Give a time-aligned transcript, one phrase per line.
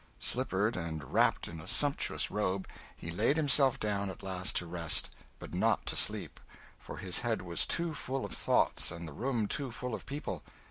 [0.17, 2.67] Slippered, and wrapped in a sumptuous robe,
[2.97, 6.39] he laid himself down at last to rest, but not to sleep,
[6.79, 10.41] for his head was too full of thoughts and the room too full of people.